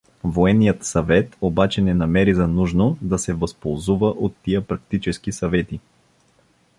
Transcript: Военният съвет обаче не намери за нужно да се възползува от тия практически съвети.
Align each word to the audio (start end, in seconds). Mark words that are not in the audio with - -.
Военният 0.23 0.85
съвет 0.85 1.35
обаче 1.41 1.81
не 1.81 1.93
намери 1.93 2.33
за 2.33 2.47
нужно 2.47 2.97
да 3.01 3.19
се 3.19 3.33
възползува 3.33 4.07
от 4.07 4.33
тия 4.43 4.67
практически 4.67 5.31
съвети. 5.31 5.79